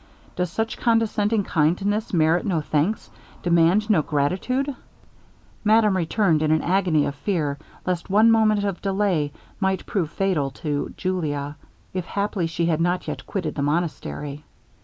Does 0.35 0.51
such 0.51 0.79
condescending 0.79 1.43
kindness 1.43 2.11
merit 2.11 2.43
no 2.43 2.59
thanks 2.61 3.11
demand 3.43 3.87
no 3.87 4.01
gratitude?' 4.01 4.75
Madame 5.63 5.95
returned 5.95 6.41
in 6.41 6.49
an 6.51 6.63
agony 6.63 7.05
of 7.05 7.13
fear, 7.13 7.59
lest 7.85 8.09
one 8.09 8.31
moment 8.31 8.63
of 8.63 8.81
delay 8.81 9.31
might 9.59 9.85
prove 9.85 10.09
fatal 10.09 10.49
to 10.65 10.91
Julia, 10.97 11.55
if 11.93 12.05
haply 12.05 12.47
she 12.47 12.65
had 12.65 12.81
not 12.81 13.07
yet 13.07 13.27
quitted 13.27 13.53
the 13.53 13.61
monastery. 13.61 14.43